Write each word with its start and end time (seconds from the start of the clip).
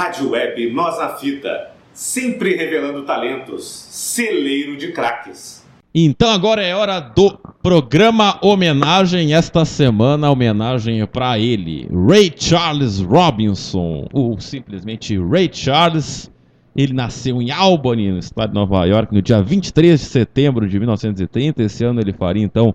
Rádio 0.00 0.30
Web 0.30 0.72
Nós 0.72 0.98
na 0.98 1.10
Fita, 1.10 1.72
sempre 1.92 2.56
revelando 2.56 3.02
talentos, 3.02 3.66
celeiro 3.66 4.74
de 4.74 4.92
craques. 4.92 5.62
Então 5.94 6.30
agora 6.30 6.62
é 6.62 6.74
hora 6.74 6.98
do 7.00 7.38
programa 7.62 8.38
homenagem 8.40 9.34
esta 9.34 9.66
semana, 9.66 10.30
homenagem 10.30 11.06
para 11.06 11.38
ele, 11.38 11.86
Ray 12.08 12.32
Charles 12.34 12.98
Robinson, 13.00 14.08
ou 14.10 14.40
simplesmente 14.40 15.18
Ray 15.18 15.50
Charles. 15.52 16.32
Ele 16.74 16.94
nasceu 16.94 17.42
em 17.42 17.50
Albany, 17.50 18.10
no 18.10 18.20
estado 18.20 18.48
de 18.48 18.54
Nova 18.54 18.86
York, 18.86 19.12
no 19.12 19.20
dia 19.20 19.42
23 19.42 20.00
de 20.00 20.06
setembro 20.06 20.66
de 20.66 20.78
1930. 20.78 21.62
Esse 21.62 21.84
ano 21.84 22.00
ele 22.00 22.14
faria 22.14 22.42
então 22.42 22.74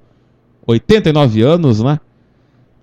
89 0.67 1.41
anos, 1.41 1.81
né? 1.81 1.99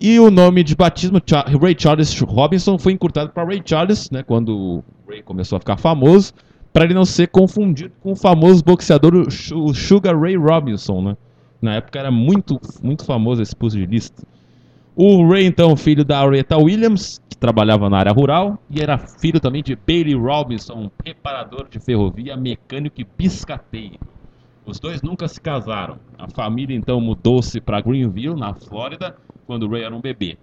E 0.05 0.19
o 0.19 0.29
nome 0.29 0.65
de 0.65 0.75
batismo, 0.75 1.17
Ray 1.61 1.77
Charles 1.79 2.19
Robinson, 2.19 2.77
foi 2.77 2.91
encurtado 2.91 3.29
para 3.31 3.45
Ray 3.45 3.61
Charles, 3.63 4.11
né, 4.11 4.21
quando 4.21 4.49
o 4.53 4.83
Ray 5.07 5.23
começou 5.23 5.55
a 5.55 5.59
ficar 5.61 5.77
famoso, 5.77 6.33
para 6.73 6.83
ele 6.83 6.93
não 6.93 7.05
ser 7.05 7.29
confundido 7.29 7.93
com 8.01 8.11
o 8.11 8.15
famoso 8.15 8.61
boxeador 8.65 9.31
Sugar 9.31 10.19
Ray 10.19 10.35
Robinson, 10.35 11.01
né? 11.01 11.17
Na 11.61 11.75
época 11.75 11.99
era 11.99 12.11
muito, 12.11 12.59
muito 12.83 13.05
famoso 13.05 13.41
esse 13.41 13.55
pugilista. 13.55 14.27
O 14.93 15.25
Ray, 15.25 15.45
então, 15.45 15.73
filho 15.77 16.03
da 16.03 16.19
Aretha 16.19 16.57
Williams, 16.57 17.21
que 17.29 17.37
trabalhava 17.37 17.89
na 17.89 17.99
área 17.99 18.11
rural, 18.11 18.59
e 18.69 18.81
era 18.81 18.97
filho 18.97 19.39
também 19.39 19.63
de 19.63 19.73
Bailey 19.87 20.15
Robinson, 20.15 20.73
um 20.73 20.89
preparador 20.89 21.69
de 21.69 21.79
ferrovia, 21.79 22.35
mecânico 22.35 22.99
e 22.99 23.07
biscateiro. 23.17 23.99
Os 24.65 24.81
dois 24.81 25.01
nunca 25.01 25.29
se 25.29 25.39
casaram. 25.39 25.97
A 26.17 26.27
família 26.29 26.75
então 26.75 26.99
mudou-se 26.99 27.61
para 27.61 27.79
Greenville, 27.79 28.37
na 28.37 28.53
Flórida, 28.53 29.15
quando 29.45 29.63
o 29.63 29.69
Ray 29.69 29.83
era 29.83 29.95
um 29.95 30.01
bebê. 30.01 30.37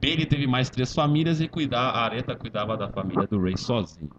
Bailey 0.00 0.26
teve 0.26 0.46
mais 0.46 0.70
três 0.70 0.94
famílias 0.94 1.40
e 1.40 1.48
cuidar, 1.48 1.90
a 1.90 2.04
Aretha 2.04 2.34
cuidava 2.34 2.76
da 2.76 2.88
família 2.88 3.26
do 3.26 3.40
Ray 3.40 3.56
sozinho. 3.56 4.10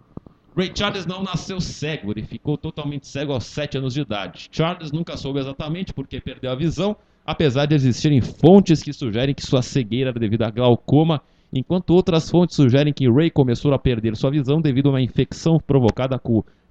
Ray 0.55 0.71
Charles 0.75 1.05
não 1.05 1.23
nasceu 1.23 1.61
cego, 1.61 2.11
ele 2.11 2.23
ficou 2.23 2.57
totalmente 2.57 3.07
cego 3.07 3.31
aos 3.31 3.45
7 3.45 3.77
anos 3.77 3.93
de 3.93 4.01
idade. 4.01 4.47
Charles 4.51 4.91
nunca 4.91 5.15
soube 5.15 5.39
exatamente 5.39 5.93
porque 5.93 6.19
perdeu 6.19 6.51
a 6.51 6.55
visão, 6.55 6.95
apesar 7.25 7.65
de 7.65 7.73
existirem 7.73 8.21
fontes 8.21 8.83
que 8.83 8.91
sugerem 8.91 9.33
que 9.33 9.45
sua 9.45 9.61
cegueira 9.61 10.09
era 10.09 10.19
devido 10.19 10.43
a 10.43 10.51
glaucoma, 10.51 11.21
enquanto 11.53 11.91
outras 11.91 12.29
fontes 12.29 12.55
sugerem 12.55 12.93
que 12.93 13.09
Ray 13.09 13.31
começou 13.31 13.73
a 13.73 13.79
perder 13.79 14.15
sua 14.15 14.29
visão 14.29 14.61
devido 14.61 14.87
a 14.87 14.91
uma 14.91 15.01
infecção 15.01 15.59
provocada 15.59 16.21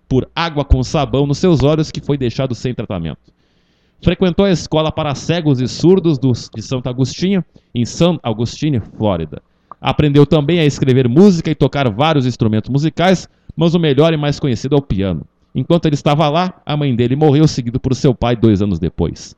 por 0.08 0.30
água 0.34 0.64
com 0.64 0.82
sabão 0.82 1.26
nos 1.26 1.38
seus 1.38 1.62
olhos 1.62 1.90
que 1.90 2.00
foi 2.00 2.18
deixado 2.18 2.54
sem 2.54 2.74
tratamento. 2.74 3.32
Frequentou 4.02 4.46
a 4.46 4.50
escola 4.50 4.90
para 4.90 5.14
cegos 5.14 5.60
e 5.60 5.68
surdos 5.68 6.18
de 6.18 6.62
Santo 6.62 6.88
Agostinho, 6.88 7.44
em 7.74 7.84
San 7.84 8.18
Agustín, 8.22 8.80
Flórida. 8.96 9.42
Aprendeu 9.78 10.24
também 10.24 10.58
a 10.58 10.64
escrever 10.64 11.06
música 11.06 11.50
e 11.50 11.54
tocar 11.54 11.90
vários 11.90 12.24
instrumentos 12.24 12.70
musicais, 12.70 13.28
mas 13.54 13.74
o 13.74 13.78
melhor 13.78 14.14
e 14.14 14.16
mais 14.16 14.40
conhecido 14.40 14.74
é 14.74 14.78
o 14.78 14.82
piano. 14.82 15.26
Enquanto 15.54 15.84
ele 15.84 15.94
estava 15.94 16.28
lá, 16.30 16.62
a 16.64 16.76
mãe 16.76 16.94
dele 16.96 17.14
morreu, 17.14 17.46
seguido 17.46 17.78
por 17.78 17.94
seu 17.94 18.14
pai 18.14 18.36
dois 18.36 18.62
anos 18.62 18.78
depois. 18.78 19.36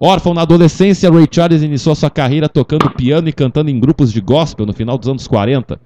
Órfão 0.00 0.32
na 0.32 0.42
adolescência, 0.42 1.10
Ray 1.10 1.26
Charles 1.30 1.62
iniciou 1.62 1.94
sua 1.94 2.08
carreira 2.08 2.48
tocando 2.48 2.88
piano 2.90 3.28
e 3.28 3.32
cantando 3.32 3.68
em 3.68 3.78
grupos 3.78 4.12
de 4.12 4.20
gospel 4.20 4.64
no 4.64 4.72
final 4.72 4.96
dos 4.96 5.08
anos 5.08 5.26
40. 5.26 5.78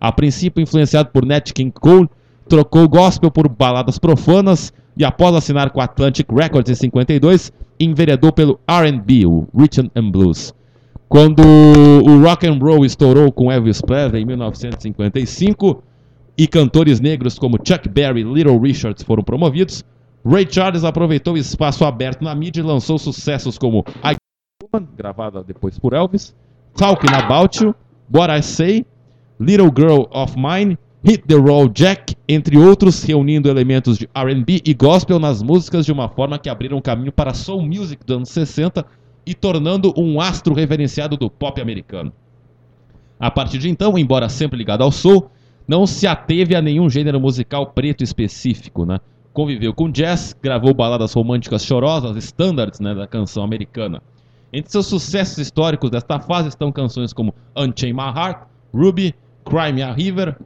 A 0.00 0.12
princípio 0.12 0.62
influenciado 0.62 1.10
por 1.10 1.26
Nat 1.26 1.52
King 1.52 1.72
Cole, 1.72 2.08
trocou 2.48 2.88
gospel 2.88 3.30
por 3.30 3.48
baladas 3.48 3.98
profanas 3.98 4.72
e 4.96 5.04
após 5.04 5.34
assinar 5.34 5.70
com 5.70 5.80
Atlantic 5.80 6.26
Records 6.32 6.70
em 6.70 6.74
52, 6.74 7.52
enveredou 7.78 8.32
pelo 8.32 8.58
R&B, 8.66 9.26
o 9.26 9.46
Rhythm 9.54 9.88
and 9.94 10.10
Blues. 10.10 10.54
Quando 11.08 11.40
o 11.40 12.22
rock 12.22 12.46
and 12.46 12.58
roll 12.58 12.84
estourou 12.84 13.30
com 13.30 13.52
Elvis 13.52 13.80
Presley 13.80 14.22
em 14.22 14.26
1955 14.26 15.82
e 16.36 16.48
cantores 16.48 17.00
negros 17.00 17.38
como 17.38 17.58
Chuck 17.64 17.88
Berry 17.88 18.22
e 18.22 18.24
Little 18.24 18.58
Richards 18.58 19.04
foram 19.04 19.22
promovidos, 19.22 19.84
Ray 20.24 20.46
Charles 20.50 20.82
aproveitou 20.82 21.34
o 21.34 21.38
espaço 21.38 21.84
aberto 21.84 22.24
na 22.24 22.34
mídia 22.34 22.60
e 22.60 22.64
lançou 22.64 22.98
sucessos 22.98 23.56
como 23.56 23.84
I 24.04 24.16
Woman, 24.62 24.88
gravada 24.96 25.44
depois 25.44 25.78
por 25.78 25.92
Elvis, 25.92 26.34
Talking 26.76 27.14
About 27.14 27.62
You, 27.62 27.74
What 28.12 28.32
I 28.36 28.42
Say, 28.42 28.84
Little 29.38 29.70
Girl 29.74 30.06
of 30.10 30.34
Mine 30.36 30.76
Hit 31.04 31.24
the 31.26 31.34
Roll 31.34 31.68
Jack, 31.68 32.16
entre 32.28 32.58
outros, 32.58 33.02
reunindo 33.02 33.48
elementos 33.48 33.98
de 33.98 34.08
R&B 34.14 34.62
e 34.64 34.74
gospel 34.74 35.18
nas 35.18 35.42
músicas 35.42 35.86
de 35.86 35.92
uma 35.92 36.08
forma 36.08 36.38
que 36.38 36.48
abriram 36.48 36.80
caminho 36.80 37.12
para 37.12 37.34
soul 37.34 37.62
music 37.62 38.04
dos 38.04 38.16
anos 38.16 38.28
60 38.30 38.84
e 39.24 39.34
tornando 39.34 39.92
um 39.96 40.20
astro 40.20 40.54
reverenciado 40.54 41.16
do 41.16 41.30
pop 41.30 41.60
americano. 41.60 42.12
A 43.18 43.30
partir 43.30 43.58
de 43.58 43.68
então, 43.68 43.96
embora 43.96 44.28
sempre 44.28 44.58
ligado 44.58 44.82
ao 44.82 44.90
soul, 44.90 45.30
não 45.66 45.86
se 45.86 46.06
ateve 46.06 46.54
a 46.54 46.62
nenhum 46.62 46.88
gênero 46.88 47.20
musical 47.20 47.66
preto 47.68 48.04
específico, 48.04 48.84
né? 48.84 49.00
Conviveu 49.32 49.74
com 49.74 49.90
jazz, 49.90 50.34
gravou 50.42 50.72
baladas 50.72 51.12
românticas 51.12 51.64
chorosas, 51.64 52.16
standards 52.16 52.80
né, 52.80 52.94
da 52.94 53.06
canção 53.06 53.44
americana. 53.44 54.02
Entre 54.52 54.70
seus 54.70 54.86
sucessos 54.86 55.38
históricos 55.38 55.90
desta 55.90 56.18
fase 56.18 56.48
estão 56.48 56.72
canções 56.72 57.12
como 57.12 57.34
Unchain 57.54 57.92
My 57.92 58.12
Heart, 58.16 58.46
Ruby, 58.72 59.14
Cry 59.44 59.72
Me 59.72 59.82
a 59.82 59.92
River, 59.92 60.36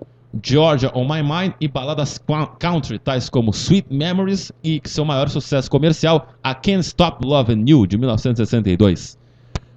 Georgia 0.42 0.92
on 0.94 1.08
My 1.08 1.22
Mind 1.22 1.54
e 1.60 1.66
baladas 1.66 2.20
country, 2.60 3.00
tais 3.00 3.28
como 3.28 3.50
Sweet 3.50 3.92
Memories 3.92 4.52
e 4.62 4.80
seu 4.84 5.04
maior 5.04 5.28
sucesso 5.28 5.68
comercial, 5.68 6.28
I 6.44 6.54
Can't 6.54 6.86
Stop 6.86 7.26
Loving 7.26 7.64
You, 7.68 7.84
de 7.84 7.98
1962. 7.98 9.18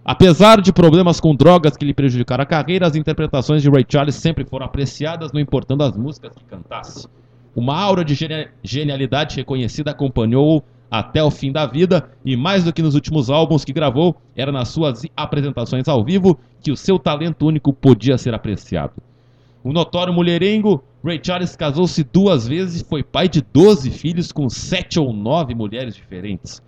Apesar 0.06 0.62
de 0.62 0.72
problemas 0.72 1.20
com 1.20 1.34
drogas 1.34 1.76
que 1.76 1.86
lhe 1.86 1.94
prejudicaram 1.94 2.44
a 2.44 2.46
carreira, 2.46 2.86
as 2.86 2.96
interpretações 2.96 3.64
de 3.64 3.70
Ray 3.70 3.86
Charles 3.90 4.16
sempre 4.16 4.46
foram 4.46 4.68
apreciadas, 4.68 5.32
não 5.32 5.42
importando 5.42 5.84
as 5.84 5.98
músicas 5.98 6.34
que 6.36 6.44
cantasse. 6.44 7.08
Uma 7.56 7.80
aura 7.80 8.06
de 8.06 8.16
genialidade 8.62 9.36
reconhecida 9.38 9.90
acompanhou-o 9.92 10.62
até 10.92 11.24
o 11.24 11.32
fim 11.32 11.52
da 11.52 11.66
vida, 11.66 12.12
e 12.24 12.38
mais 12.38 12.64
do 12.64 12.72
que 12.72 12.84
nos 12.84 12.94
últimos 12.94 13.32
álbuns 13.32 13.66
que 13.66 13.74
gravou, 13.74 14.16
era 14.36 14.52
nas 14.52 14.68
suas 14.68 15.02
apresentações 15.18 15.88
ao 15.88 16.04
vivo 16.04 16.38
que 16.62 16.72
o 16.72 16.78
seu 16.78 17.00
talento 17.00 17.48
único 17.48 17.74
podia 17.74 18.20
ser 18.20 18.36
apreciado. 18.36 18.94
O 19.64 19.72
notório 19.72 20.14
mulherengo 20.14 20.84
Ray 21.04 21.20
Charles 21.24 21.56
casou-se 21.56 22.04
duas 22.04 22.48
vezes 22.48 22.82
e 22.82 22.86
foi 22.86 23.04
pai 23.04 23.30
de 23.30 23.42
12 23.42 23.92
filhos 23.92 24.32
com 24.32 24.50
7 24.50 25.00
ou 25.00 25.14
9 25.14 25.56
mulheres 25.56 25.96
diferentes. 25.96 26.62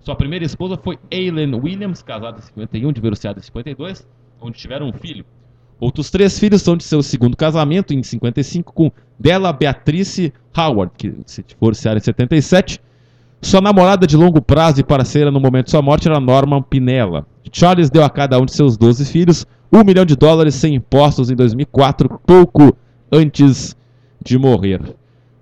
Sua 0.00 0.16
primeira 0.16 0.44
esposa 0.44 0.76
foi 0.76 0.98
Aileen 1.12 1.54
Williams, 1.54 2.02
casada 2.02 2.38
em 2.38 2.42
51, 2.42 2.92
divorciada 2.92 3.38
em 3.38 3.42
52, 3.42 4.06
onde 4.40 4.58
tiveram 4.58 4.88
um 4.88 4.92
filho. 4.92 5.24
Outros 5.78 6.10
três 6.10 6.38
filhos 6.38 6.62
são 6.62 6.76
de 6.76 6.84
seu 6.84 7.02
segundo 7.02 7.36
casamento, 7.36 7.94
em 7.94 8.02
55, 8.02 8.72
com 8.72 8.92
Della 9.18 9.52
Beatrice 9.52 10.32
Howard, 10.56 10.92
que 10.96 11.14
se 11.26 11.42
divorciaram 11.42 11.98
em 11.98 12.02
77. 12.02 12.80
Sua 13.40 13.60
namorada 13.60 14.06
de 14.06 14.16
longo 14.16 14.40
prazo 14.40 14.80
e 14.80 14.84
parceira 14.84 15.30
no 15.30 15.40
momento 15.40 15.66
de 15.66 15.70
sua 15.72 15.82
morte 15.82 16.08
era 16.08 16.20
Norman 16.20 16.62
Pinella. 16.62 17.26
Charles 17.52 17.90
deu 17.90 18.04
a 18.04 18.10
cada 18.10 18.38
um 18.38 18.44
de 18.44 18.52
seus 18.52 18.76
12 18.76 19.04
filhos 19.04 19.46
1 19.72 19.84
milhão 19.84 20.04
de 20.04 20.14
dólares 20.14 20.54
sem 20.54 20.74
impostos 20.74 21.30
em 21.30 21.34
2004, 21.34 22.20
pouco 22.26 22.76
antes 23.10 23.74
de 24.22 24.36
morrer. 24.36 24.80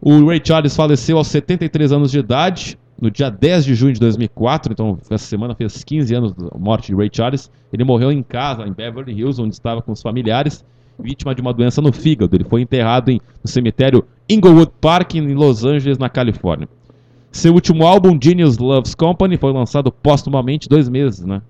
O 0.01 0.25
Ray 0.27 0.41
Charles 0.43 0.77
faleceu 0.77 1.19
aos 1.19 1.27
73 1.27 1.93
anos 1.93 2.13
de 2.13 2.21
idade, 2.21 2.79
no 3.01 3.11
dia 3.11 3.31
10 3.31 3.65
de 3.65 3.75
junho 3.75 3.93
de 3.93 4.01
2004, 4.01 4.73
então 4.73 4.99
essa 5.11 5.25
semana 5.25 5.55
fez 5.55 5.83
15 5.83 6.15
anos 6.15 6.33
da 6.33 6.57
morte 6.57 6.89
de 6.89 6.95
Ray 6.95 7.11
Charles. 7.13 7.51
Ele 7.73 7.83
morreu 7.83 8.13
em 8.13 8.23
casa, 8.23 8.67
em 8.67 8.73
Beverly 8.73 9.13
Hills, 9.13 9.41
onde 9.43 9.55
estava 9.55 9.83
com 9.83 9.93
os 9.93 10.03
familiares, 10.03 10.65
vítima 10.99 11.35
de 11.35 11.41
uma 11.41 11.53
doença 11.53 11.83
no 11.83 11.93
fígado. 11.93 12.37
Ele 12.37 12.45
foi 12.45 12.61
enterrado 12.61 13.11
em, 13.11 13.21
no 13.43 13.51
cemitério 13.51 14.05
Inglewood 14.29 14.71
Park, 14.81 15.15
em 15.15 15.35
Los 15.35 15.65
Angeles, 15.65 15.99
na 15.99 16.09
Califórnia. 16.09 16.69
Seu 17.33 17.55
último 17.55 17.87
álbum, 17.87 18.19
Genius 18.23 18.59
Loves 18.59 18.95
Company, 18.95 19.37
foi 19.37 19.53
lançado 19.53 19.91
póstumamente 19.91 20.69
dois 20.69 20.89
meses, 20.89 21.25
né? 21.25 21.43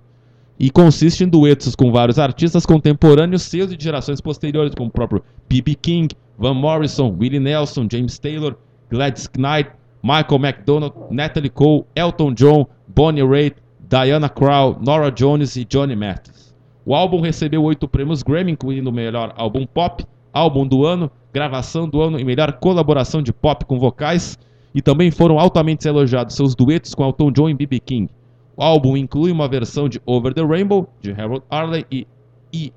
E 0.61 0.69
consiste 0.69 1.23
em 1.23 1.27
duetos 1.27 1.75
com 1.75 1.91
vários 1.91 2.19
artistas 2.19 2.67
contemporâneos 2.67 3.41
seus 3.41 3.71
e 3.71 3.75
de 3.75 3.83
gerações 3.83 4.21
posteriores, 4.21 4.75
como 4.75 4.89
o 4.89 4.93
próprio 4.93 5.23
B.B. 5.49 5.73
King, 5.73 6.15
Van 6.37 6.53
Morrison, 6.53 7.17
Willie 7.19 7.39
Nelson, 7.39 7.87
James 7.91 8.19
Taylor, 8.19 8.55
Gladys 8.87 9.27
Knight, 9.35 9.71
Michael 10.03 10.39
McDonald, 10.39 10.93
Natalie 11.09 11.49
Cole, 11.49 11.85
Elton 11.95 12.35
John, 12.35 12.67
Bonnie 12.87 13.25
Raitt, 13.27 13.55
Diana 13.89 14.29
Krall, 14.29 14.77
Nora 14.79 15.09
Jones 15.09 15.55
e 15.55 15.65
Johnny 15.65 15.95
Mathis. 15.95 16.53
O 16.85 16.93
álbum 16.93 17.21
recebeu 17.21 17.63
oito 17.63 17.87
prêmios 17.87 18.21
Grammy, 18.21 18.51
incluindo 18.51 18.91
o 18.91 18.93
melhor 18.93 19.33
álbum 19.37 19.65
pop, 19.65 20.05
álbum 20.31 20.67
do 20.67 20.85
ano, 20.85 21.09
gravação 21.33 21.89
do 21.89 21.99
ano 21.99 22.19
e 22.19 22.23
melhor 22.23 22.53
colaboração 22.53 23.23
de 23.23 23.33
pop 23.33 23.65
com 23.65 23.79
vocais, 23.79 24.37
e 24.75 24.81
também 24.81 25.09
foram 25.09 25.39
altamente 25.39 25.87
elogiados 25.87 26.35
seus 26.35 26.53
duetos 26.53 26.93
com 26.93 27.03
Elton 27.03 27.31
John 27.31 27.49
e 27.49 27.55
B.B. 27.55 27.79
King. 27.79 28.09
O 28.55 28.63
álbum 28.63 28.97
inclui 28.97 29.31
uma 29.31 29.47
versão 29.47 29.87
de 29.87 30.01
Over 30.05 30.33
the 30.33 30.43
Rainbow, 30.43 30.87
de 31.01 31.11
Harold 31.11 31.43
Arley 31.49 31.85
e 31.91 32.07
E. 32.53 32.71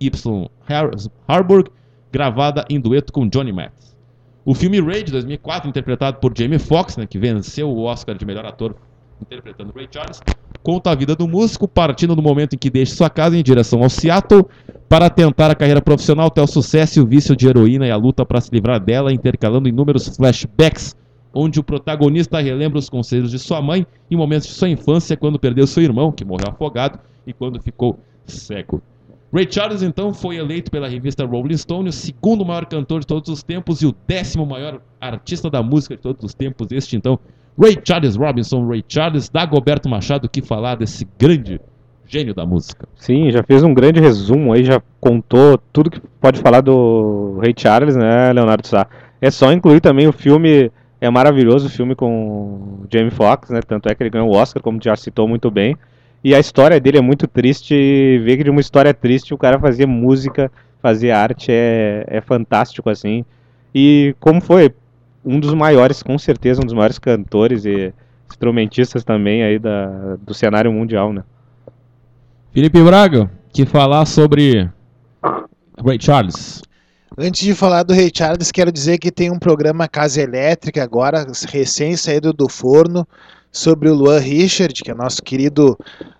Y. 0.00 0.50
Harburg, 1.28 1.70
gravada 2.10 2.64
em 2.68 2.80
dueto 2.80 3.12
com 3.12 3.28
Johnny 3.28 3.52
Mathis. 3.52 3.96
O 4.44 4.54
filme 4.54 4.80
Ray, 4.80 5.02
de 5.02 5.12
2004, 5.12 5.68
interpretado 5.68 6.18
por 6.18 6.32
Jamie 6.36 6.58
Foxx, 6.58 6.96
né, 6.96 7.06
que 7.06 7.18
venceu 7.18 7.68
o 7.70 7.84
Oscar 7.84 8.16
de 8.16 8.26
melhor 8.26 8.44
ator 8.44 8.76
interpretando 9.22 9.72
Ray 9.74 9.88
Charles, 9.90 10.20
conta 10.62 10.90
a 10.90 10.94
vida 10.94 11.14
do 11.14 11.26
músico, 11.26 11.66
partindo 11.66 12.14
do 12.14 12.22
momento 12.22 12.54
em 12.54 12.58
que 12.58 12.68
deixa 12.68 12.94
sua 12.94 13.08
casa 13.08 13.36
em 13.36 13.42
direção 13.42 13.82
ao 13.82 13.88
Seattle 13.88 14.44
para 14.88 15.08
tentar 15.08 15.50
a 15.50 15.54
carreira 15.54 15.80
profissional 15.80 16.26
até 16.26 16.42
o 16.42 16.46
sucesso 16.46 16.98
e 16.98 17.02
o 17.02 17.06
vício 17.06 17.34
de 17.34 17.48
heroína 17.48 17.86
e 17.86 17.90
a 17.90 17.96
luta 17.96 18.26
para 18.26 18.40
se 18.40 18.50
livrar 18.52 18.80
dela, 18.80 19.12
intercalando 19.12 19.68
inúmeros 19.68 20.08
flashbacks 20.08 20.94
onde 21.34 21.58
o 21.58 21.64
protagonista 21.64 22.40
relembra 22.40 22.78
os 22.78 22.88
conselhos 22.88 23.30
de 23.30 23.38
sua 23.38 23.60
mãe 23.60 23.86
em 24.10 24.16
momentos 24.16 24.48
de 24.48 24.54
sua 24.54 24.68
infância, 24.68 25.16
quando 25.16 25.38
perdeu 25.38 25.66
seu 25.66 25.82
irmão, 25.82 26.12
que 26.12 26.24
morreu 26.24 26.48
afogado, 26.48 26.98
e 27.26 27.32
quando 27.32 27.60
ficou 27.60 27.98
cego. 28.26 28.82
Ray 29.32 29.48
Charles, 29.50 29.82
então, 29.82 30.14
foi 30.14 30.36
eleito 30.36 30.70
pela 30.70 30.88
revista 30.88 31.26
Rolling 31.26 31.56
Stone 31.56 31.88
o 31.88 31.92
segundo 31.92 32.44
maior 32.44 32.66
cantor 32.66 33.00
de 33.00 33.06
todos 33.06 33.28
os 33.28 33.42
tempos 33.42 33.82
e 33.82 33.86
o 33.86 33.94
décimo 34.06 34.46
maior 34.46 34.80
artista 35.00 35.50
da 35.50 35.60
música 35.60 35.96
de 35.96 36.02
todos 36.02 36.22
os 36.22 36.34
tempos. 36.34 36.68
Este, 36.70 36.96
então, 36.96 37.18
Ray 37.60 37.76
Charles 37.84 38.14
Robinson, 38.14 38.64
Ray 38.68 38.84
Charles, 38.86 39.28
Dagoberto 39.28 39.88
Machado, 39.88 40.28
que 40.28 40.40
falar 40.40 40.76
desse 40.76 41.06
grande 41.18 41.60
gênio 42.06 42.34
da 42.34 42.46
música. 42.46 42.88
Sim, 42.96 43.30
já 43.32 43.42
fez 43.42 43.64
um 43.64 43.74
grande 43.74 44.00
resumo 44.00 44.52
aí, 44.52 44.64
já 44.64 44.80
contou 45.00 45.58
tudo 45.72 45.90
que 45.90 46.00
pode 46.20 46.38
falar 46.40 46.60
do 46.60 47.38
Ray 47.40 47.54
Charles, 47.56 47.96
né, 47.96 48.32
Leonardo 48.32 48.66
Sá. 48.66 48.86
É 49.20 49.30
só 49.30 49.52
incluir 49.52 49.80
também 49.80 50.06
o 50.06 50.12
filme, 50.12 50.70
é 51.04 51.10
maravilhoso 51.10 51.66
o 51.66 51.70
filme 51.70 51.94
com 51.94 52.84
Jamie 52.90 53.10
Foxx, 53.10 53.50
né, 53.50 53.60
tanto 53.60 53.88
é 53.88 53.94
que 53.94 54.02
ele 54.02 54.10
ganhou 54.10 54.30
o 54.30 54.34
Oscar, 54.34 54.62
como 54.62 54.80
já 54.82 54.96
citou 54.96 55.28
muito 55.28 55.50
bem. 55.50 55.76
E 56.22 56.34
a 56.34 56.40
história 56.40 56.80
dele 56.80 56.96
é 56.96 57.02
muito 57.02 57.26
triste, 57.26 57.74
ver 58.24 58.38
que 58.38 58.44
de 58.44 58.50
uma 58.50 58.60
história 58.60 58.94
triste 58.94 59.34
o 59.34 59.38
cara 59.38 59.58
fazer 59.58 59.84
música, 59.84 60.50
fazer 60.80 61.10
arte 61.10 61.52
é, 61.52 62.06
é 62.06 62.20
fantástico, 62.22 62.88
assim. 62.88 63.22
E 63.74 64.16
como 64.18 64.40
foi 64.40 64.74
um 65.22 65.38
dos 65.38 65.52
maiores, 65.52 66.02
com 66.02 66.16
certeza, 66.18 66.62
um 66.62 66.64
dos 66.64 66.72
maiores 66.72 66.98
cantores 66.98 67.66
e 67.66 67.92
instrumentistas 68.26 69.04
também 69.04 69.42
aí 69.42 69.58
da, 69.58 70.16
do 70.22 70.32
cenário 70.32 70.72
mundial, 70.72 71.12
né? 71.12 71.22
Felipe 72.52 72.82
Braga, 72.82 73.30
que 73.52 73.66
falar 73.66 74.06
sobre 74.06 74.70
Ray 75.84 75.98
Charles. 76.00 76.62
Antes 77.16 77.44
de 77.44 77.54
falar 77.54 77.84
do 77.84 77.94
Ray 77.94 78.10
Charles, 78.12 78.50
quero 78.50 78.72
dizer 78.72 78.98
que 78.98 79.12
tem 79.12 79.30
um 79.30 79.38
programa 79.38 79.86
Casa 79.86 80.20
Elétrica 80.20 80.82
agora, 80.82 81.24
recém 81.48 81.96
saído 81.96 82.32
do 82.32 82.48
forno, 82.48 83.06
sobre 83.52 83.88
o 83.88 83.94
Luan 83.94 84.18
Richard, 84.18 84.82
que 84.82 84.90
é 84.90 84.94
nosso 84.94 85.22
querido 85.22 85.78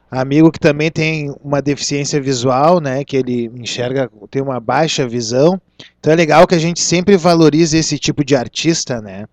amigo 0.08 0.52
que 0.52 0.60
também 0.60 0.92
tem 0.92 1.34
uma 1.42 1.60
deficiência 1.60 2.20
visual, 2.20 2.80
né, 2.80 3.04
que 3.04 3.16
ele 3.16 3.50
enxerga, 3.56 4.08
tem 4.30 4.40
uma 4.40 4.60
baixa 4.60 5.08
visão. 5.08 5.60
Então 5.98 6.12
é 6.12 6.16
legal 6.16 6.46
que 6.46 6.54
a 6.54 6.60
gente 6.60 6.80
sempre 6.80 7.16
valorize 7.16 7.76
esse 7.76 7.98
tipo 7.98 8.24
de 8.24 8.36
artista, 8.36 9.02
né, 9.02 9.26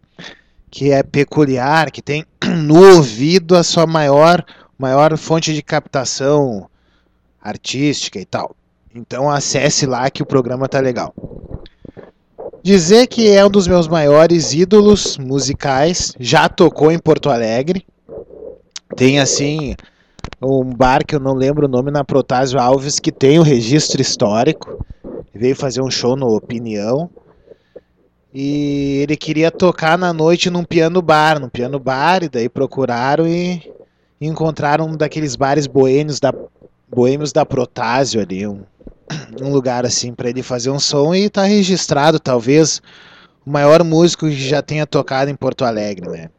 que 0.72 0.92
é 0.92 1.04
peculiar, 1.04 1.92
que 1.92 2.02
tem 2.02 2.25
no 2.66 2.96
ouvido 2.96 3.56
a 3.56 3.62
sua 3.62 3.86
maior, 3.86 4.44
maior 4.80 5.16
fonte 5.16 5.54
de 5.54 5.62
captação 5.62 6.68
artística 7.40 8.19
e 8.19 8.25
tal. 8.25 8.56
Então 8.94 9.30
acesse 9.30 9.86
lá 9.86 10.10
que 10.10 10.22
o 10.22 10.26
programa 10.26 10.68
tá 10.68 10.80
legal. 10.80 11.14
Dizer 12.62 13.08
que 13.08 13.30
é 13.30 13.44
um 13.46 13.50
dos 13.50 13.68
meus 13.68 13.88
maiores 13.88 14.54
ídolos 14.54 15.18
musicais, 15.18 16.14
já 16.20 16.50
tocou 16.50 16.92
em 16.92 17.00
Porto 17.00 17.30
Alegre. 17.30 17.86
Tem 18.96 19.20
assim 19.20 19.76
um 20.42 20.64
bar 20.66 21.06
que 21.06 21.16
eu 21.16 21.20
não 21.20 21.34
lembro 21.34 21.66
o 21.66 21.70
nome 21.70 21.90
na 21.90 22.04
Protásio 22.04 22.60
Alves 22.60 23.00
que 23.00 23.12
tem 23.12 23.40
o 23.40 23.44
registro 23.44 24.02
histórico. 24.02 24.86
Veio 25.34 25.56
fazer 25.56 25.82
um 25.82 25.90
show 25.90 26.16
no 26.16 26.36
Opinião. 26.36 27.10
E 28.34 29.00
ele 29.02 29.16
queria 29.18 29.50
tocar 29.50 29.98
na 29.98 30.14
noite 30.14 30.50
num 30.50 30.64
piano 30.64 31.02
bar, 31.02 31.40
num 31.40 31.50
piano 31.50 31.80
bar, 31.80 32.24
e 32.24 32.30
daí 32.30 32.48
procuraram 32.48 33.28
e 33.28 33.74
encontraram 34.22 34.86
um 34.86 34.96
daqueles 34.96 35.36
bares 35.36 35.68
boêmios 35.68 36.20
da 36.20 36.34
boêmios 36.88 37.32
da 37.32 37.46
Protásio 37.46 38.22
ali, 38.22 38.46
um, 38.46 38.64
um 39.42 39.52
lugar 39.52 39.86
assim 39.86 40.13
para 40.13 40.30
ele 40.30 40.44
fazer 40.44 40.69
um 40.69 40.80
som 40.80 41.13
e 41.13 41.30
tá 41.30 41.44
registrado, 41.44 42.19
talvez 42.19 42.81
o 43.46 43.50
maior 43.50 43.84
músico 43.84 44.28
que 44.28 44.36
já 44.36 44.62
tenha 44.62 44.86
tocado 44.86 45.31
em 45.31 45.36
Porto 45.36 45.66
Alegre, 45.66 46.10
né? 46.10 46.30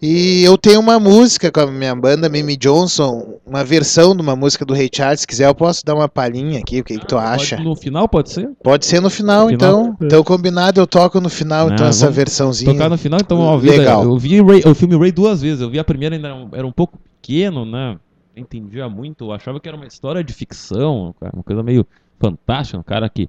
E 0.00 0.44
eu 0.44 0.58
tenho 0.58 0.78
uma 0.78 1.00
música 1.00 1.50
com 1.50 1.60
a 1.60 1.66
minha 1.66 1.94
banda 1.96 2.28
Mimi 2.28 2.54
Johnson, 2.56 3.38
uma 3.46 3.64
versão 3.64 4.14
de 4.14 4.20
uma 4.20 4.36
música 4.36 4.64
do 4.64 4.74
Ray 4.74 4.90
Charles. 4.92 5.20
Se 5.20 5.26
quiser, 5.26 5.48
eu 5.48 5.54
posso 5.54 5.84
dar 5.84 5.94
uma 5.94 6.08
palhinha 6.08 6.60
aqui. 6.60 6.80
O 6.80 6.84
que, 6.84 6.98
que 6.98 7.06
tu 7.06 7.16
acha? 7.16 7.56
no 7.56 7.74
final 7.74 8.06
pode 8.06 8.30
ser? 8.30 8.50
Pode 8.62 8.84
ser 8.84 9.00
no 9.00 9.08
final, 9.08 9.46
no 9.46 9.52
então. 9.52 9.82
Final. 9.82 9.96
Então, 10.02 10.22
combinado, 10.22 10.80
eu 10.80 10.86
toco 10.86 11.18
no 11.18 11.30
final, 11.30 11.70
então, 11.70 11.86
essa 11.86 12.10
versãozinha. 12.10 12.72
Tocar 12.72 12.90
no 12.90 12.98
final, 12.98 13.20
então, 13.20 13.40
ó, 13.40 13.56
Legal. 13.56 14.04
Eu 14.04 14.18
vi 14.18 14.40
Ray, 14.42 14.62
o 14.66 14.74
filme 14.74 14.96
Ray 14.98 15.10
duas 15.10 15.40
vezes. 15.40 15.62
Eu 15.62 15.70
vi 15.70 15.78
a 15.78 15.84
primeira, 15.84 16.14
ainda 16.14 16.28
era 16.52 16.66
um 16.66 16.72
pouco 16.72 16.98
pequeno, 17.20 17.64
né? 17.64 17.96
Entendia 18.36 18.88
muito. 18.88 19.32
Achava 19.32 19.58
que 19.58 19.66
era 19.66 19.76
uma 19.76 19.86
história 19.86 20.22
de 20.22 20.32
ficção, 20.32 21.14
uma 21.32 21.42
coisa 21.42 21.62
meio 21.62 21.86
fantástica. 22.18 22.78
Um 22.78 22.82
cara 22.82 23.08
que 23.08 23.28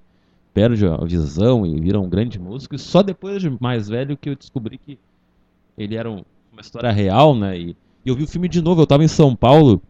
perde 0.53 0.85
a 0.85 0.97
visão 0.97 1.65
e 1.65 1.79
vira 1.79 1.99
um 1.99 2.09
grande 2.09 2.37
músico. 2.37 2.75
E 2.75 2.79
só 2.79 3.01
depois 3.01 3.41
de 3.41 3.49
mais 3.61 3.87
velho 3.87 4.17
que 4.17 4.29
eu 4.29 4.35
descobri 4.35 4.77
que 4.77 4.99
ele 5.77 5.95
era 5.95 6.11
um 6.11 6.23
uma 6.57 6.61
história 6.61 6.91
real, 6.91 7.35
né? 7.35 7.57
E, 7.57 7.77
e 8.03 8.09
eu 8.09 8.15
vi 8.15 8.23
o 8.23 8.27
filme 8.27 8.49
de 8.49 8.61
novo. 8.61 8.81
Eu 8.81 8.87
tava 8.87 9.03
em 9.03 9.07
São 9.07 9.35
Paulo, 9.35 9.81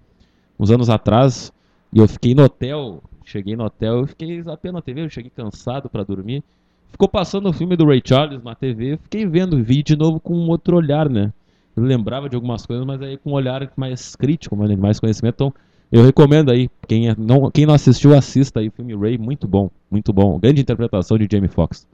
uns 0.60 0.69
anos 0.69 0.90
atrás, 0.90 1.54
e 1.94 2.00
eu 2.00 2.08
fiquei 2.08 2.36
no 2.36 2.44
hotel. 2.44 3.02
Cheguei 3.24 3.56
no 3.56 3.66
hotel, 3.66 4.00
eu 4.00 4.08
fiquei 4.08 4.40
apenas 4.42 4.75
na 4.75 4.81
TV, 4.81 5.04
eu 5.04 5.10
cheguei 5.10 5.31
cansado 5.34 5.90
para 5.90 6.04
dormir. 6.04 6.44
Ficou 6.90 7.10
passando 7.10 7.50
o 7.50 7.54
filme 7.54 7.75
do 7.75 7.86
Ray 7.86 8.02
Charles 8.04 8.42
na 8.42 8.56
TV, 8.56 8.98
fiquei 9.04 9.25
vendo, 9.25 9.62
vi 9.62 9.84
de 9.84 9.98
novo 9.98 10.20
com 10.20 10.34
um 10.34 10.48
outro 10.50 10.78
olhar, 10.78 11.10
né? 11.10 11.34
Eu 11.77 11.83
lembrava 11.83 12.27
de 12.27 12.35
algumas 12.35 12.65
coisas, 12.65 12.83
mas 12.85 13.00
aí 13.01 13.18
com 13.18 13.29
um 13.29 13.33
olhar 13.33 13.71
mais 13.77 14.15
crítico, 14.15 14.56
mais 14.56 15.00
conhecimento. 15.00 15.35
Então, 15.35 15.53
eu 15.91 16.03
recomendo 16.03 16.51
aí, 16.51 16.69
quem, 16.88 17.07
é, 17.07 17.15
não, 17.15 17.51
quem 17.51 17.68
não 17.68 17.74
assistiu, 17.75 18.15
assista 18.15 18.59
aí 18.59 18.68
o 18.68 18.71
filme 18.71 18.95
Ray, 18.95 19.18
muito 19.18 19.47
bom, 19.47 19.69
muito 19.89 20.12
bom. 20.12 20.39
Grande 20.39 20.59
interpretação 20.59 21.18
de 21.18 21.27
Jamie 21.31 21.47
Foxx. 21.47 21.88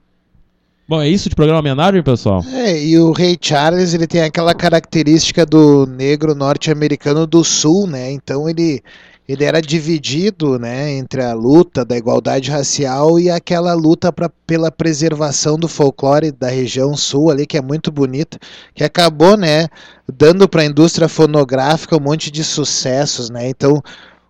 Bom, 0.86 1.00
é 1.00 1.08
isso 1.08 1.30
de 1.30 1.34
programa 1.34 1.60
homenagem, 1.60 2.02
pessoal? 2.02 2.44
É, 2.52 2.78
e 2.78 2.98
o 2.98 3.12
Rei 3.12 3.38
Charles, 3.40 3.94
ele 3.94 4.06
tem 4.06 4.20
aquela 4.20 4.54
característica 4.54 5.46
do 5.46 5.86
negro 5.86 6.34
norte-americano 6.34 7.26
do 7.26 7.42
sul, 7.42 7.86
né? 7.86 8.10
Então 8.10 8.48
ele 8.48 8.82
ele 9.26 9.42
era 9.42 9.60
dividido, 9.60 10.58
né, 10.58 10.92
entre 10.92 11.22
a 11.22 11.32
luta 11.32 11.82
da 11.82 11.96
igualdade 11.96 12.50
racial 12.50 13.18
e 13.18 13.30
aquela 13.30 13.72
luta 13.72 14.12
pra, 14.12 14.28
pela 14.46 14.70
preservação 14.70 15.58
do 15.58 15.66
folclore 15.66 16.30
da 16.30 16.48
região 16.48 16.94
sul 16.94 17.30
ali, 17.30 17.46
que 17.46 17.56
é 17.56 17.62
muito 17.62 17.90
bonita, 17.90 18.38
que 18.74 18.84
acabou, 18.84 19.34
né, 19.34 19.68
dando 20.06 20.46
para 20.46 20.60
a 20.60 20.66
indústria 20.66 21.08
fonográfica 21.08 21.96
um 21.96 22.00
monte 22.00 22.30
de 22.30 22.44
sucessos, 22.44 23.30
né? 23.30 23.48
Então, 23.48 23.82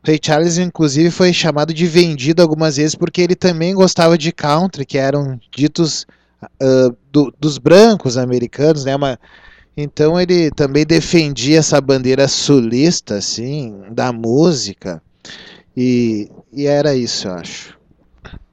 Ray 0.07 0.21
Charles, 0.23 0.59
inclusive, 0.59 1.11
foi 1.11 1.33
chamado 1.33 1.75
de 1.75 1.87
vendido 1.87 2.41
algumas 2.41 2.77
vezes 2.77 2.95
porque 2.95 3.21
ele 3.21 3.35
também 3.35 3.75
gostava 3.75 4.17
de 4.17 4.31
country, 4.31 4.87
que 4.87 4.97
eram 4.97 5.41
ditos 5.51 6.07
uh, 6.63 6.97
do, 7.11 7.33
dos 7.39 7.59
brancos 7.59 8.17
americanos, 8.17 8.85
né? 8.85 8.95
Uma, 8.95 9.19
então 9.77 10.21
ele 10.21 10.51
também 10.51 10.87
defendia 10.87 11.59
essa 11.59 11.81
bandeira 11.81 12.29
sulista, 12.29 13.17
assim, 13.17 13.75
da 13.91 14.13
música. 14.13 15.03
E, 15.77 16.31
e 16.53 16.67
era 16.67 16.95
isso, 16.95 17.27
eu 17.27 17.35
acho. 17.35 17.79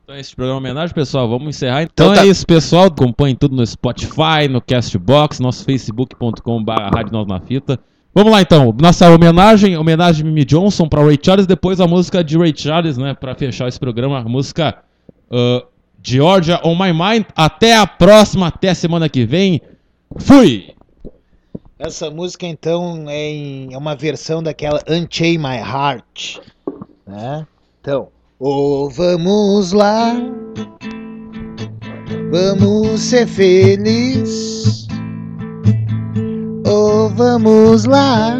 Então 0.03 0.19
esse 0.19 0.35
programa 0.35 0.57
é 0.57 0.71
homenagem, 0.71 0.93
pessoal. 0.93 1.29
Vamos 1.29 1.55
encerrar. 1.55 1.83
Então, 1.83 2.07
então 2.07 2.15
tá. 2.15 2.25
é 2.25 2.29
isso, 2.29 2.45
pessoal. 2.45 2.85
Acompanhe 2.85 3.35
tudo 3.35 3.55
no 3.55 3.65
Spotify, 3.65 4.47
no 4.49 4.59
Castbox, 4.61 5.39
nosso 5.39 5.63
facebook.com.br 5.63 6.71
Rádio 6.93 7.13
Nós 7.13 7.27
na 7.27 7.39
Fita. 7.39 7.79
Vamos 8.13 8.29
lá 8.29 8.41
então, 8.41 8.75
nossa 8.77 9.09
homenagem, 9.09 9.77
homenagem 9.77 10.21
de 10.21 10.29
Mimi 10.29 10.43
Johnson 10.43 10.89
para 10.89 11.01
Ray 11.01 11.17
Charles, 11.21 11.47
depois 11.47 11.79
a 11.79 11.87
música 11.87 12.21
de 12.21 12.37
Ray 12.37 12.51
Charles, 12.53 12.97
né, 12.97 13.13
para 13.13 13.33
fechar 13.35 13.69
esse 13.69 13.79
programa, 13.79 14.19
a 14.19 14.23
música 14.25 14.83
uh, 15.31 15.65
Georgia 16.03 16.59
on 16.63 16.75
My 16.75 16.91
Mind. 16.91 17.25
Até 17.35 17.75
a 17.75 17.85
próxima, 17.85 18.47
até 18.47 18.73
semana 18.73 19.07
que 19.07 19.25
vem. 19.25 19.61
Fui! 20.17 20.73
Essa 21.83 22.11
música 22.11 22.45
então 22.45 23.05
é, 23.09 23.73
é 23.73 23.77
uma 23.77 23.95
versão 23.95 24.43
daquela 24.43 24.79
Unchain 24.87 25.39
My 25.39 25.57
Heart, 25.57 26.39
né? 27.07 27.47
Então, 27.79 28.09
oh, 28.37 28.87
vamos 28.87 29.71
lá, 29.71 30.13
vamos 32.29 33.01
ser 33.01 33.25
felizes, 33.25 34.87
oh, 36.67 37.09
vamos 37.09 37.85
lá, 37.85 38.37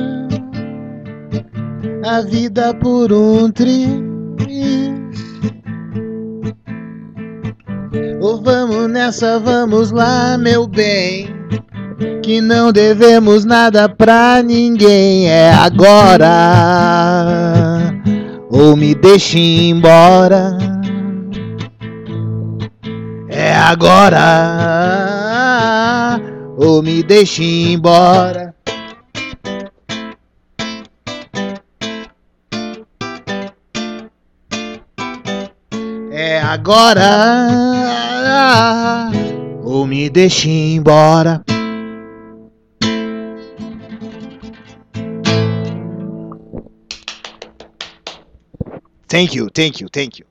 a 2.05 2.21
vida 2.21 2.75
por 2.75 3.11
um 3.11 3.51
triz 3.51 4.10
Oh, 8.23 8.37
vamos 8.37 8.87
nessa, 8.87 9.39
vamos 9.39 9.89
lá, 9.89 10.37
meu 10.37 10.67
bem. 10.67 11.27
Que 12.21 12.39
não 12.39 12.71
devemos 12.71 13.43
nada 13.45 13.89
pra 13.89 14.43
ninguém, 14.43 15.27
é 15.27 15.51
agora. 15.51 16.29
Ou 18.51 18.77
me 18.77 18.93
deixe 18.93 19.39
embora. 19.39 20.55
É 23.27 23.55
agora. 23.55 24.19
Ou 26.57 26.83
me 26.83 27.01
deixe 27.01 27.43
embora. 27.43 28.53
É 36.11 36.39
agora 36.39 38.10
ou 39.63 39.85
me 39.85 40.09
deixe 40.09 40.49
embora. 40.49 41.43
Thank 49.07 49.35
you, 49.35 49.49
thank 49.53 49.81
you, 49.81 49.89
thank 49.91 50.19
you. 50.19 50.30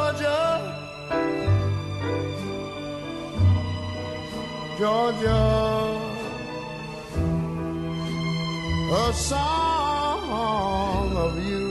Georgia, 4.81 6.01
a 8.91 9.13
song 9.13 11.15
of 11.15 11.37
you 11.47 11.69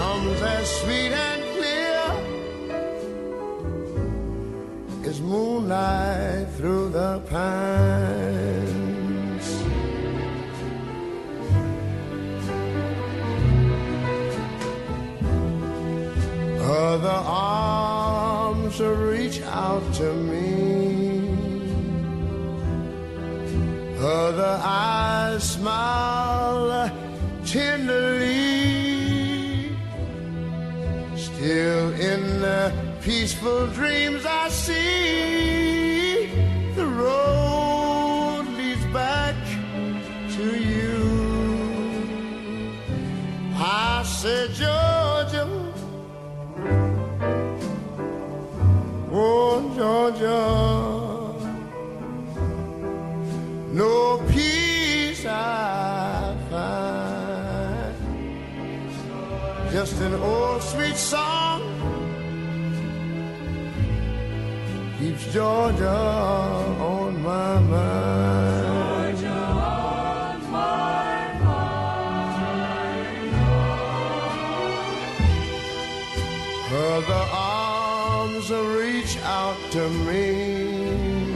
comes 0.00 0.42
as 0.42 0.68
sweet 0.80 1.12
and 1.12 1.42
clear 1.54 2.02
as 5.04 5.20
moonlight 5.20 6.48
through 6.56 6.88
the 6.88 7.20
pines. 7.30 8.15
To 19.96 20.12
me. 20.12 21.30
Other 23.98 24.60
eyes 24.62 25.42
smile 25.42 26.90
tenderly. 27.46 28.76
Still 31.16 31.94
in 31.94 32.40
the 32.42 32.72
peaceful 33.00 33.68
dreams 33.68 34.26
I 34.26 34.50
see 34.50 36.26
the 36.74 36.86
road 36.86 38.44
leads 38.58 38.84
back 38.92 39.34
to 40.36 40.46
you. 40.72 40.98
I 43.54 44.02
said, 44.04 44.50
Georgia. 44.50 44.95
Just 59.72 60.00
an 60.00 60.14
old 60.14 60.62
sweet 60.62 60.96
song 60.96 61.60
keeps 64.98 65.32
Georgia 65.32 65.88
on 65.88 67.22
my 67.22 67.58
mind. 67.60 68.76
Other 76.72 77.24
arms 77.32 78.50
reach 78.50 79.18
out 79.22 79.56
to 79.72 79.88
me. 80.06 81.34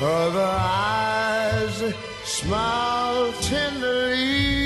Other 0.00 0.40
eyes 0.40 1.94
smile 2.24 3.32
tenderly. 3.42 4.65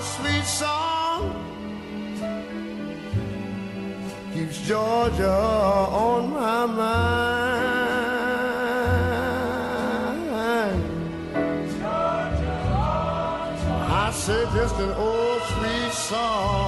sweet 0.00 0.44
song 0.44 1.44
keeps 4.32 4.60
Georgia 4.62 5.28
on 5.28 6.30
my 6.30 6.66
mind. 6.66 7.68
I 13.90 14.10
said 14.12 14.48
just 14.54 14.76
an 14.78 14.92
old 14.92 15.42
sweet 15.42 15.92
song 15.92 16.67